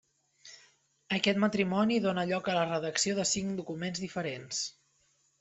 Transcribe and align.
Aquest 1.17 1.41
matrimoni 1.43 1.99
dóna 2.07 2.23
lloc 2.31 2.49
a 2.49 2.57
la 2.59 2.65
redacció 2.71 3.19
de 3.21 3.27
cinc 3.35 3.53
documents 3.61 4.03
diferents. 4.07 4.65